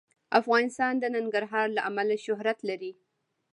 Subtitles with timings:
[0.39, 2.91] افغانستان د ننګرهار له امله شهرت لري.